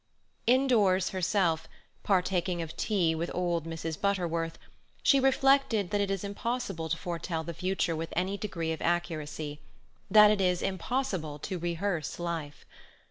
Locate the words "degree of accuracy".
8.35-9.59